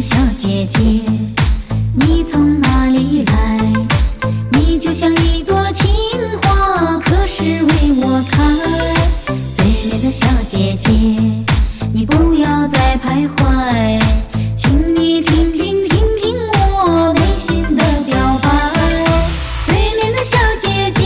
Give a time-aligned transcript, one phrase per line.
[0.00, 0.80] 小姐姐，
[1.94, 3.58] 你从哪里来？
[4.52, 5.90] 你就像一朵情
[6.42, 8.44] 花，可是为我开。
[9.56, 10.88] 对面的小姐姐，
[11.92, 14.00] 你不要再徘徊，
[14.54, 18.48] 请你听听听听我内心的表白。
[19.66, 21.02] 对面的小姐姐，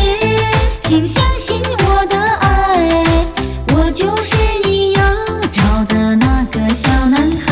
[0.81, 3.05] 请相信我的爱，
[3.75, 5.03] 我就是你要
[5.51, 7.52] 找的那个小男孩。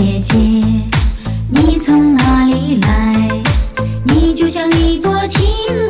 [0.00, 0.38] 姐姐，
[1.50, 3.28] 你从哪里来？
[4.02, 5.46] 你就像一朵情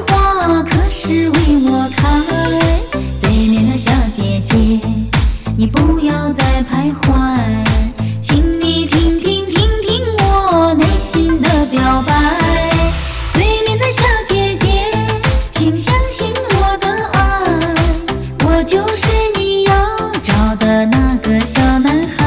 [0.08, 2.08] 花，可是为我开。
[3.20, 4.56] 对面的小姐姐，
[5.56, 7.38] 你不要再徘徊，
[8.20, 12.12] 请你听听听听我内心的表白。
[13.34, 14.90] 对面的小姐姐，
[15.52, 17.44] 请相信我的爱，
[18.44, 19.72] 我就是你要
[20.20, 22.19] 找的那个小男孩。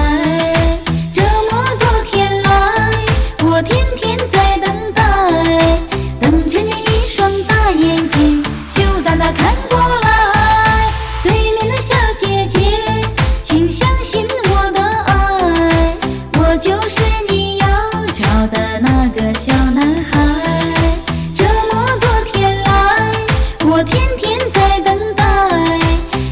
[23.83, 25.23] 天天在等待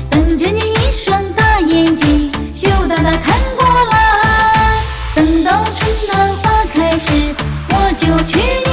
[0.10, 4.82] 等着你一双大眼睛羞答答看过来
[5.16, 7.36] 等到春暖花开时
[7.70, 8.71] 我就娶你